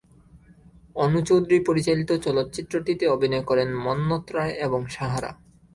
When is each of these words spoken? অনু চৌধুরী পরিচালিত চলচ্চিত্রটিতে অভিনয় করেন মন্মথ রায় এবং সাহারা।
অনু 0.95 1.19
চৌধুরী 1.21 1.57
পরিচালিত 1.59 2.09
চলচ্চিত্রটিতে 2.17 3.05
অভিনয় 3.07 3.43
করেন 3.43 3.69
মন্মথ 3.77 4.23
রায় 4.31 4.53
এবং 4.57 4.81
সাহারা। 4.87 5.31